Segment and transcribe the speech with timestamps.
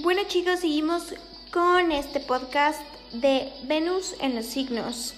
[0.00, 1.14] Bueno chicos, seguimos
[1.52, 2.80] con este podcast
[3.12, 5.14] de Venus en los signos.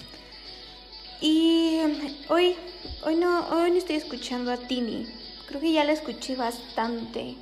[1.22, 1.80] Y
[2.28, 2.54] hoy,
[3.02, 5.06] hoy no, hoy no estoy escuchando a Tini.
[5.48, 7.36] Creo que ya la escuché bastante.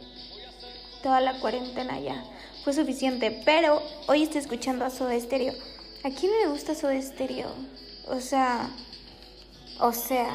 [1.03, 2.25] Toda la cuarentena ya
[2.62, 3.43] fue suficiente.
[3.45, 5.55] Pero hoy estoy escuchando a Soda Stereo.
[6.05, 7.53] ¿A quién le gusta Soda Stereo?
[8.07, 8.71] O sea,
[9.80, 10.30] o sea,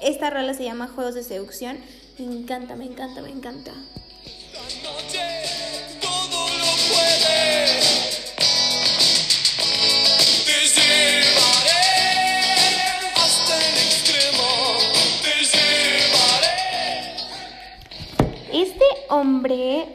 [0.00, 1.76] esta rola se llama Juegos de Seducción.
[2.18, 3.72] Me encanta, me encanta, me encanta.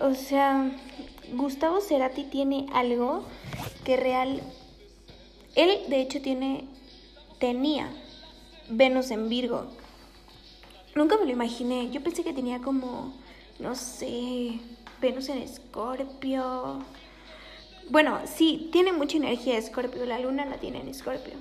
[0.02, 0.72] O sea,
[1.34, 3.24] Gustavo Cerati tiene algo
[3.84, 4.42] que real.
[5.56, 6.68] Él, de hecho, tiene.
[7.40, 7.90] Tenía
[8.70, 9.68] Venus en Virgo.
[10.96, 11.92] Nunca me lo imaginé.
[11.92, 13.14] Yo pensé que tenía como.
[13.60, 14.60] No sé.
[15.02, 16.80] Venus en Escorpio.
[17.90, 20.06] Bueno, sí, tiene mucha energía Escorpio.
[20.06, 21.34] La luna la tiene en Escorpio.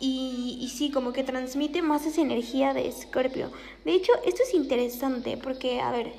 [0.00, 3.50] Y, y, sí, como que transmite más esa energía de Escorpio.
[3.84, 6.12] De hecho, esto es interesante porque, a ver,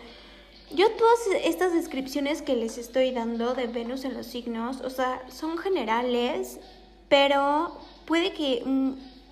[0.73, 5.21] yo todas estas descripciones que les estoy dando de Venus en los signos, o sea,
[5.29, 6.59] son generales,
[7.07, 8.63] pero puede que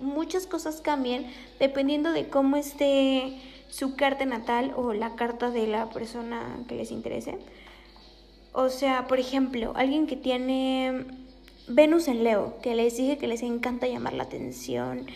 [0.00, 1.26] muchas cosas cambien
[1.58, 6.90] dependiendo de cómo esté su carta natal o la carta de la persona que les
[6.90, 7.38] interese.
[8.52, 11.06] O sea, por ejemplo, alguien que tiene
[11.66, 15.06] Venus en Leo, que les dije que les encanta llamar la atención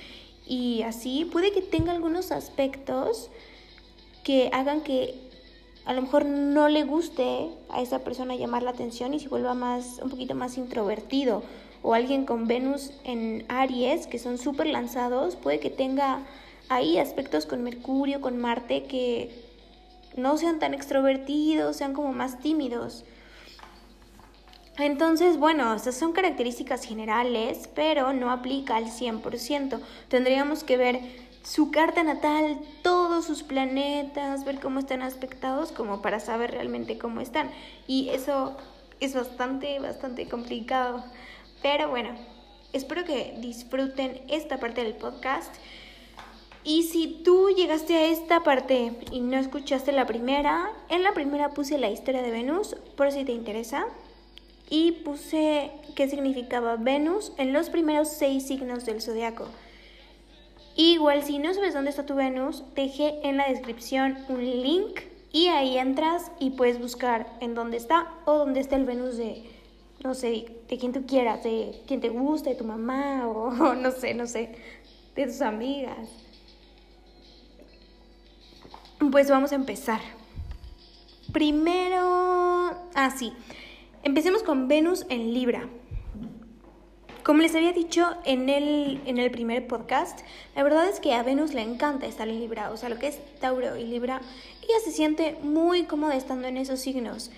[0.49, 3.31] y así, puede que tenga algunos aspectos
[4.25, 5.28] que hagan que
[5.89, 9.55] a lo mejor no le guste a esa persona llamar la atención y se vuelva
[9.55, 11.43] más un poquito más introvertido
[11.83, 16.21] o alguien con Venus en Aries que son súper lanzados puede que tenga
[16.69, 19.31] ahí aspectos con Mercurio, con Marte que
[20.15, 23.07] no sean tan extrovertidos, sean como más tímidos.
[24.77, 29.81] Entonces, bueno, esas son características generales, pero no aplica al 100%.
[30.09, 31.01] Tendríamos que ver
[31.49, 37.23] su carta natal, todos sus planetas, ver cómo están aspectados, como para saber realmente cómo
[37.23, 37.51] están.
[37.87, 38.55] Y eso
[39.01, 41.03] es bastante, bastante complicado.
[41.63, 42.11] Pero bueno,
[42.75, 45.55] espero que disfruten esta parte del podcast.
[46.65, 51.55] Y si tú llegaste a esta parte y no escuchaste la primera, en la primera
[51.55, 53.87] puse la historia de Venus, por si te interesa
[54.69, 59.47] y puse qué significaba Venus en los primeros seis signos del zodiaco.
[60.79, 65.01] Igual si no sabes dónde está tu Venus, dejé en la descripción un link
[65.33, 69.43] y ahí entras y puedes buscar en dónde está o dónde está el Venus de,
[70.05, 73.91] no sé, de quien tú quieras, de quien te guste, de tu mamá o, no
[73.91, 74.55] sé, no sé,
[75.17, 76.09] de tus amigas.
[79.11, 80.01] Pues vamos a empezar.
[81.33, 81.99] Primero,
[82.95, 83.33] ah sí,
[84.05, 85.69] Empecemos con Venus en Libra.
[87.29, 90.21] Como les había dicho en el, en el primer podcast,
[90.57, 93.09] la verdad es que a Venus le encanta estar en Libra, o sea, lo que
[93.09, 94.23] es Tauro y Libra,
[94.63, 97.31] ella se siente muy cómoda estando en esos signos.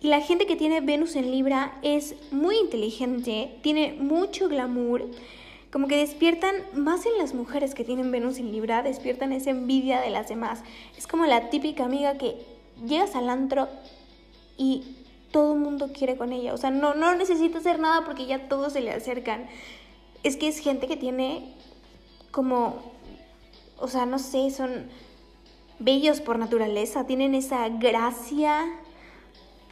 [0.00, 5.08] Y la gente que tiene Venus en Libra es muy inteligente, tiene mucho glamour,
[5.70, 10.00] como que despiertan más en las mujeres que tienen Venus en Libra, despiertan esa envidia
[10.00, 10.64] de las demás.
[10.98, 12.36] Es como la típica amiga que
[12.84, 13.68] llegas al antro
[14.58, 14.82] y
[15.36, 16.54] todo el mundo quiere con ella.
[16.54, 19.44] O sea, no, no necesita hacer nada porque ya todos se le acercan.
[20.22, 21.54] Es que es gente que tiene
[22.30, 22.94] como,
[23.76, 24.88] o sea, no sé, son
[25.78, 28.64] bellos por naturaleza, tienen esa gracia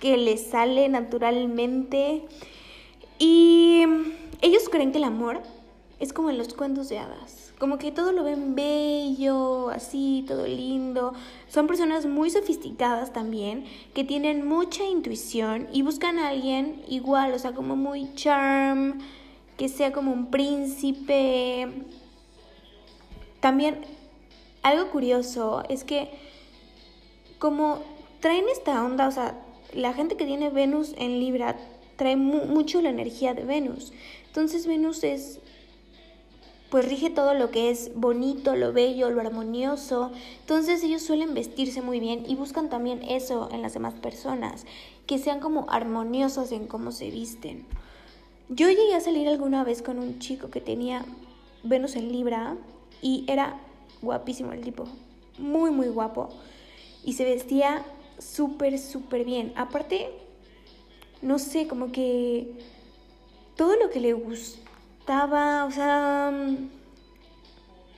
[0.01, 2.27] que les sale naturalmente.
[3.19, 3.85] Y
[4.43, 5.41] ellos creen que el amor
[5.99, 10.47] es como en los cuentos de hadas como que todo lo ven bello, así, todo
[10.47, 11.15] lindo.
[11.49, 17.39] Son personas muy sofisticadas también, que tienen mucha intuición y buscan a alguien igual, o
[17.39, 18.99] sea, como muy charm,
[19.57, 21.69] que sea como un príncipe.
[23.41, 23.85] También
[24.63, 26.11] algo curioso es que
[27.39, 27.83] como
[28.21, 29.39] traen esta onda, o sea,
[29.75, 31.57] la gente que tiene Venus en Libra
[31.97, 33.93] trae mucho la energía de Venus.
[34.27, 35.41] Entonces Venus es
[36.75, 40.11] pues rige todo lo que es bonito, lo bello, lo armonioso.
[40.41, 44.67] Entonces ellos suelen vestirse muy bien y buscan también eso en las demás personas,
[45.07, 47.65] que sean como armoniosas en cómo se visten.
[48.49, 51.05] Yo llegué a salir alguna vez con un chico que tenía
[51.63, 52.57] Venus en Libra
[53.01, 53.61] y era
[54.03, 54.89] guapísimo el tipo,
[55.39, 56.31] muy muy guapo
[57.05, 57.85] y se vestía
[58.19, 59.53] súper súper bien.
[59.55, 60.11] Aparte,
[61.23, 62.51] no sé, como que
[63.55, 64.64] todo lo que le gusta
[65.05, 66.33] estaba, o sea,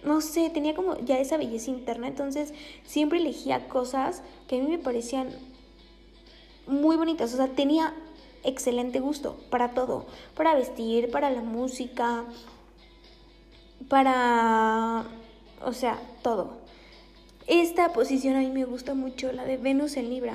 [0.02, 4.68] no sé, tenía como ya esa belleza interna, entonces siempre elegía cosas que a mí
[4.68, 5.28] me parecían
[6.66, 7.94] muy bonitas, o sea, tenía
[8.42, 12.24] excelente gusto para todo, para vestir, para la música,
[13.88, 15.04] para,
[15.64, 16.58] o sea, todo.
[17.46, 20.34] Esta posición a mí me gusta mucho, la de Venus en Libra.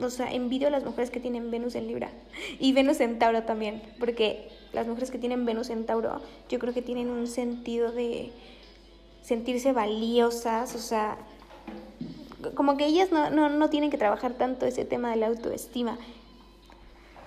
[0.00, 2.10] O sea, envidio a las mujeres que tienen Venus en Libra
[2.58, 6.72] y Venus en Tauro también, porque las mujeres que tienen Venus en Tauro, yo creo
[6.74, 8.32] que tienen un sentido de
[9.22, 11.18] sentirse valiosas, o sea,
[12.54, 15.98] como que ellas no, no, no tienen que trabajar tanto ese tema de la autoestima.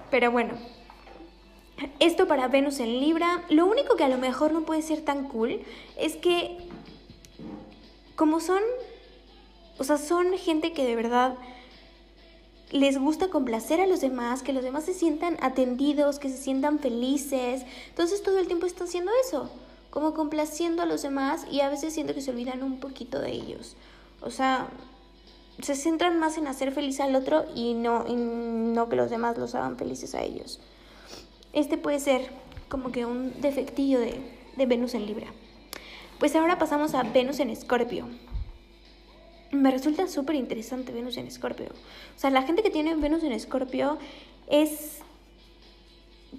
[0.09, 0.53] Pero bueno,
[1.99, 5.27] esto para Venus en Libra, lo único que a lo mejor no puede ser tan
[5.27, 5.61] cool
[5.97, 6.57] es que
[8.15, 8.61] como son,
[9.77, 11.35] o sea, son gente que de verdad
[12.73, 16.79] les gusta complacer a los demás, que los demás se sientan atendidos, que se sientan
[16.79, 17.63] felices.
[17.89, 19.49] Entonces todo el tiempo están haciendo eso,
[19.91, 23.31] como complaciendo a los demás y a veces siento que se olvidan un poquito de
[23.31, 23.75] ellos.
[24.21, 24.67] O sea,
[25.61, 29.53] se centran más en hacer feliz al otro y no, no que los demás los
[29.53, 30.59] hagan felices a ellos.
[31.53, 32.31] Este puede ser
[32.69, 34.19] como que un defectillo de,
[34.57, 35.27] de Venus en Libra.
[36.17, 38.07] Pues ahora pasamos a Venus en Escorpio.
[39.53, 41.67] Me resulta súper interesante Venus en Escorpio.
[41.67, 43.97] O sea, la gente que tiene Venus en Escorpio
[44.47, 44.99] es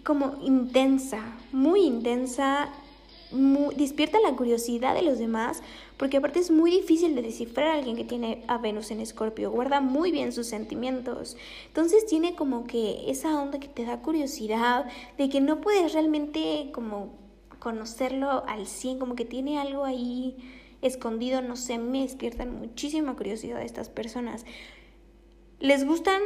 [0.02, 1.22] como intensa,
[1.52, 2.68] muy intensa,
[3.76, 5.62] despierta la curiosidad de los demás,
[5.96, 9.50] porque aparte es muy difícil de descifrar a alguien que tiene a Venus en Escorpio,
[9.50, 11.36] guarda muy bien sus sentimientos.
[11.66, 16.70] Entonces tiene como que esa onda que te da curiosidad, de que no puedes realmente
[16.72, 17.12] como
[17.60, 20.36] conocerlo al 100, como que tiene algo ahí
[20.86, 24.44] escondido, no sé, me despiertan muchísima curiosidad de estas personas.
[25.60, 26.20] Les gustan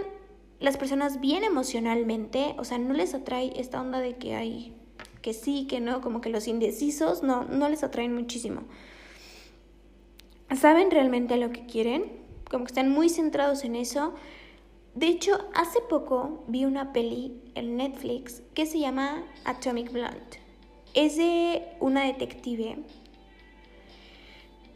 [0.61, 4.75] las personas bien emocionalmente, o sea, no les atrae esta onda de que hay
[5.23, 8.63] que sí, que no, como que los indecisos no, no les atraen muchísimo.
[10.57, 12.11] Saben realmente lo que quieren,
[12.51, 14.15] como que están muy centrados en eso.
[14.95, 20.41] De hecho, hace poco vi una peli en Netflix que se llama Atomic Blonde.
[20.95, 22.79] Es de una detective.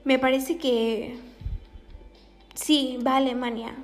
[0.05, 1.17] Me parece que
[2.55, 3.75] sí, va a Alemania.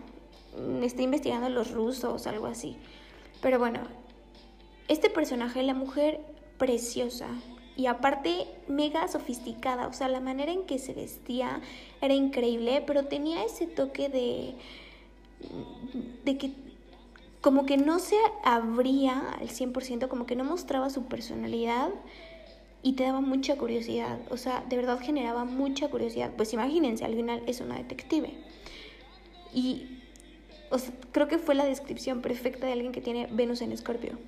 [0.83, 2.77] Está investigando a los rusos, algo así.
[3.41, 3.81] Pero bueno,
[4.89, 6.21] este personaje, la mujer,
[6.59, 7.29] preciosa
[7.77, 11.61] y aparte mega sofisticada, o sea, la manera en que se vestía
[12.01, 14.57] era increíble, pero tenía ese toque de
[16.25, 16.53] de que
[17.41, 21.91] como que no se abría al 100%, como que no mostraba su personalidad
[22.83, 26.33] y te daba mucha curiosidad, o sea, de verdad generaba mucha curiosidad.
[26.37, 28.35] Pues imagínense, al final es una detective.
[29.53, 29.99] Y
[30.71, 34.19] o sea, creo que fue la descripción perfecta de alguien que tiene Venus en Escorpio.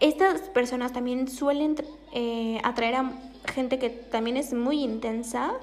[0.00, 1.76] Estas personas también suelen
[2.12, 3.12] eh, atraer a
[3.52, 5.54] gente que también es muy intensa.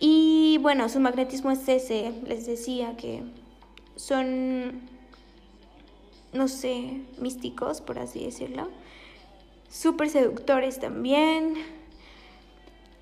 [0.00, 2.12] Y bueno, su magnetismo es ese.
[2.26, 3.22] Les decía que
[3.96, 4.82] son,
[6.32, 8.68] no sé, místicos, por así decirlo.
[9.70, 11.56] Súper seductores también.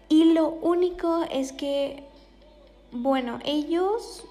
[0.08, 2.04] Y lo único es que,
[2.92, 4.24] bueno, ellos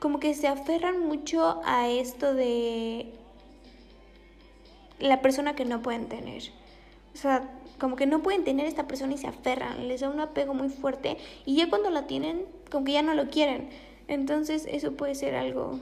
[0.00, 3.12] como que se aferran mucho a esto de
[4.98, 6.42] la persona que no pueden tener.
[7.14, 7.48] O sea,
[7.78, 10.68] como que no pueden tener esta persona y se aferran, les da un apego muy
[10.68, 13.68] fuerte y ya cuando la tienen, como que ya no lo quieren.
[14.08, 15.78] Entonces eso puede ser algo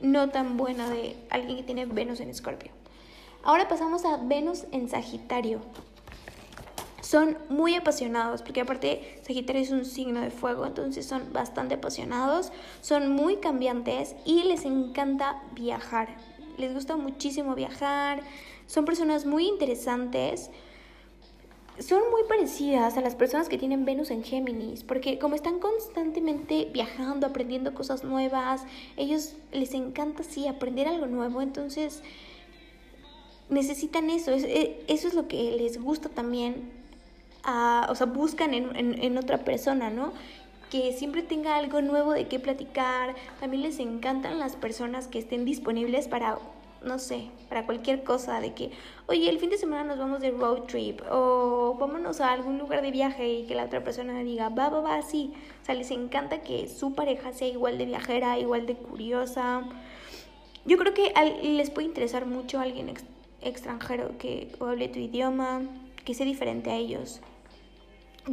[0.00, 2.70] no tan bueno de alguien que tiene Venus en Escorpio.
[3.46, 5.60] Ahora pasamos a Venus en Sagitario.
[7.00, 12.52] Son muy apasionados, porque aparte Sagitario es un signo de fuego, entonces son bastante apasionados,
[12.80, 16.08] son muy cambiantes y les encanta viajar
[16.58, 18.22] les gusta muchísimo viajar,
[18.66, 20.50] son personas muy interesantes,
[21.78, 26.70] son muy parecidas a las personas que tienen Venus en Géminis, porque como están constantemente
[26.72, 28.64] viajando, aprendiendo cosas nuevas,
[28.96, 32.02] ellos les encanta sí aprender algo nuevo, entonces
[33.48, 36.70] necesitan eso, e, eso es lo que les gusta también,
[37.88, 40.12] o sea, buscan en, en otra persona, ¿no?
[40.70, 43.14] que siempre tenga algo nuevo de qué platicar.
[43.40, 46.38] También les encantan las personas que estén disponibles para,
[46.82, 48.70] no sé, para cualquier cosa, de que,
[49.06, 52.82] oye, el fin de semana nos vamos de road trip o vámonos a algún lugar
[52.82, 55.32] de viaje y que la otra persona diga, va, va, va, sí.
[55.62, 59.62] O sea, les encanta que su pareja sea igual de viajera, igual de curiosa.
[60.64, 61.12] Yo creo que
[61.42, 62.88] les puede interesar mucho a alguien
[63.48, 65.62] extranjero que hable tu idioma,
[66.04, 67.20] que sea diferente a ellos,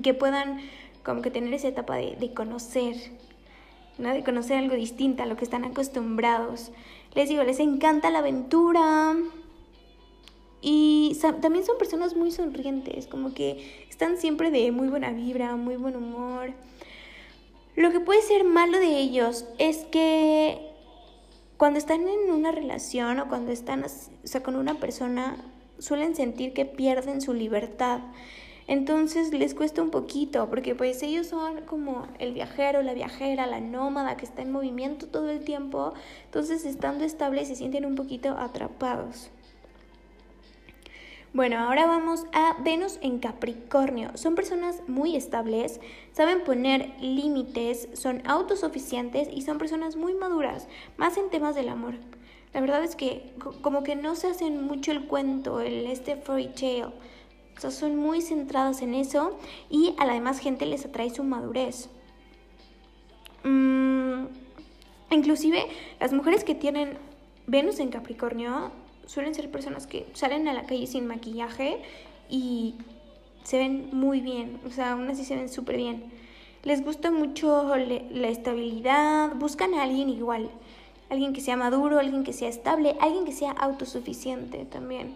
[0.01, 0.61] que puedan
[1.03, 2.95] como que tener esa etapa de, conocer,
[3.97, 4.13] ¿no?
[4.13, 6.71] De conocer algo distinto a lo que están acostumbrados.
[7.13, 9.15] Les digo, les encanta la aventura.
[10.61, 15.75] Y también son personas muy sonrientes, como que están siempre de muy buena vibra, muy
[15.75, 16.53] buen humor.
[17.75, 20.72] Lo que puede ser malo de ellos es que
[21.63, 23.87] cuando están en una relación o cuando están o
[24.27, 25.37] sea, con una persona,
[25.79, 28.01] suelen sentir que pierden su libertad.
[28.67, 33.61] Entonces les cuesta un poquito, porque pues ellos son como el viajero, la viajera, la
[33.61, 35.93] nómada que está en movimiento todo el tiempo,
[36.25, 39.31] entonces estando estables se sienten un poquito atrapados.
[41.33, 44.11] Bueno, ahora vamos a Venus en Capricornio.
[44.13, 45.79] Son personas muy estables,
[46.11, 51.95] saben poner límites, son autosuficientes y son personas muy maduras, más en temas del amor.
[52.53, 56.49] La verdad es que como que no se hacen mucho el cuento, el este fairy
[56.49, 56.85] tale.
[56.85, 59.39] O sea, son muy centradas en eso
[59.71, 61.89] y a la demás gente les atrae su madurez.
[63.43, 64.25] Mm,
[65.09, 65.65] inclusive
[65.99, 66.99] las mujeres que tienen
[67.47, 68.71] Venus en Capricornio
[69.05, 71.81] suelen ser personas que salen a la calle sin maquillaje
[72.29, 72.75] y
[73.43, 76.03] se ven muy bien, o sea, aún así se ven súper bien.
[76.63, 80.49] Les gusta mucho la estabilidad, buscan a alguien igual,
[81.09, 85.13] alguien que sea maduro, alguien que sea estable, alguien que sea autosuficiente también.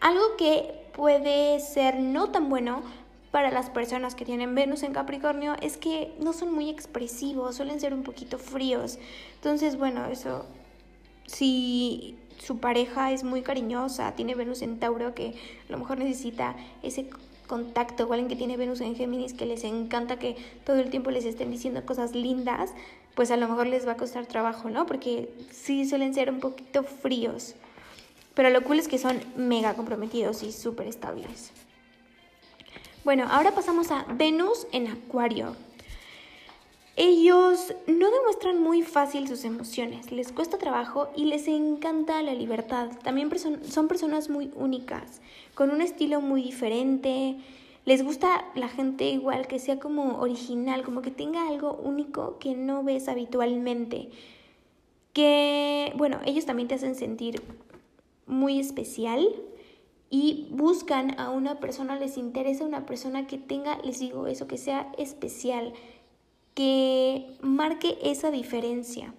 [0.00, 2.82] Algo que puede ser no tan bueno
[3.30, 7.80] para las personas que tienen Venus en Capricornio es que no son muy expresivos, suelen
[7.80, 8.98] ser un poquito fríos.
[9.36, 10.44] Entonces, bueno, eso
[11.30, 15.34] si su pareja es muy cariñosa, tiene Venus en Tauro que
[15.68, 17.08] a lo mejor necesita ese
[17.46, 21.10] contacto, o alguien que tiene Venus en Géminis que les encanta que todo el tiempo
[21.10, 22.70] les estén diciendo cosas lindas,
[23.14, 24.86] pues a lo mejor les va a costar trabajo, ¿no?
[24.86, 27.54] Porque sí suelen ser un poquito fríos.
[28.34, 31.50] Pero lo cool es que son mega comprometidos y súper estables.
[33.04, 35.56] Bueno, ahora pasamos a Venus en Acuario.
[37.02, 42.90] Ellos no demuestran muy fácil sus emociones, les cuesta trabajo y les encanta la libertad.
[43.02, 45.22] También son personas muy únicas,
[45.54, 47.38] con un estilo muy diferente.
[47.86, 52.54] Les gusta la gente igual, que sea como original, como que tenga algo único que
[52.54, 54.10] no ves habitualmente.
[55.14, 57.40] Que, bueno, ellos también te hacen sentir
[58.26, 59.26] muy especial
[60.10, 64.58] y buscan a una persona, les interesa una persona que tenga, les digo eso, que
[64.58, 65.72] sea especial
[66.54, 69.12] que marque esa diferencia.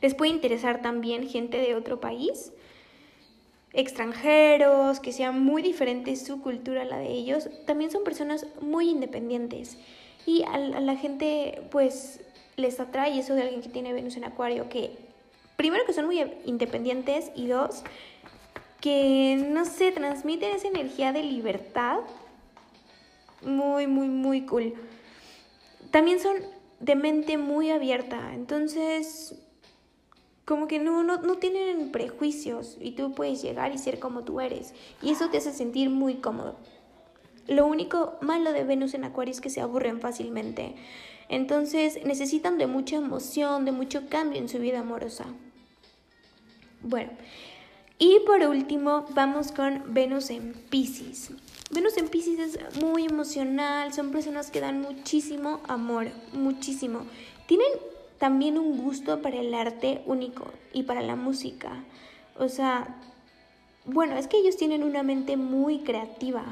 [0.00, 2.52] Les puede interesar también gente de otro país,
[3.72, 7.48] extranjeros, que sea muy diferente su cultura a la de ellos.
[7.66, 9.78] También son personas muy independientes
[10.26, 12.20] y a, la gente pues
[12.56, 14.96] les atrae eso de alguien que tiene Venus en Acuario, que
[15.56, 17.82] primero que son muy independientes y dos,
[18.80, 22.00] que no sé, transmiten esa energía de libertad
[23.42, 24.74] muy, muy, muy cool
[25.90, 26.36] también son
[26.80, 29.34] de mente muy abierta, entonces
[30.44, 34.40] como que no, no, no, tienen prejuicios y tú puedes llegar y ser como tú
[34.40, 36.56] eres y eso te hace sentir muy cómodo.
[37.46, 40.74] Lo único malo de Venus en Acuario es que se aburren fácilmente,
[41.28, 45.26] entonces necesitan de mucha emoción, de mucho cambio en su vida amorosa.
[46.82, 47.10] Bueno,
[47.98, 51.32] y por último vamos con Venus en Pisces.
[51.70, 57.02] Venus en Pisces es muy emocional, son personas que dan muchísimo amor, muchísimo.
[57.46, 57.68] Tienen
[58.18, 61.84] también un gusto para el arte único y para la música.
[62.38, 62.96] O sea,
[63.84, 66.44] bueno, es que ellos tienen una mente muy creativa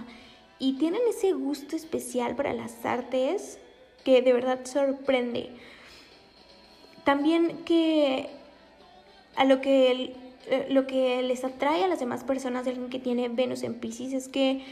[0.58, 3.58] y tienen ese gusto especial para las artes
[4.04, 5.50] que de verdad sorprende.
[7.04, 8.30] También que
[9.34, 10.14] a lo que,
[10.46, 13.74] eh, lo que les atrae a las demás personas de alguien que tiene Venus en
[13.74, 14.64] Pisces es que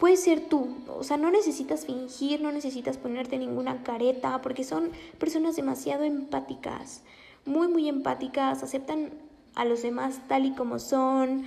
[0.00, 4.90] puedes ser tú, o sea, no necesitas fingir, no necesitas ponerte ninguna careta, porque son
[5.18, 7.02] personas demasiado empáticas,
[7.44, 9.10] muy, muy empáticas, aceptan
[9.54, 11.44] a los demás tal y como son,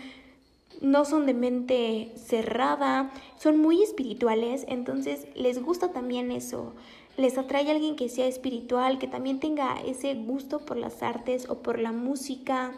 [0.81, 6.73] no son de mente cerrada, son muy espirituales, entonces les gusta también eso.
[7.17, 11.49] Les atrae a alguien que sea espiritual, que también tenga ese gusto por las artes
[11.49, 12.71] o por la música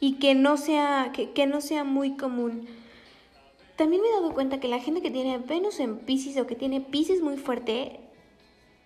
[0.00, 2.66] y que no sea, que, que no sea muy común.
[3.78, 6.56] También me he dado cuenta que la gente que tiene Venus en Pisces o que
[6.56, 8.00] tiene Pisces muy fuerte,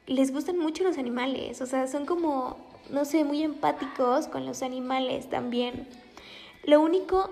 [0.06, 1.62] les gustan mucho los animales.
[1.62, 2.58] O sea, son como,
[2.90, 5.88] no sé, muy empáticos con los animales también.
[6.64, 7.30] Lo único